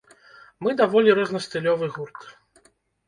Мы 0.67 0.73
даволі 0.79 1.15
рознастылёвы 1.19 1.91
гурт. 1.99 2.19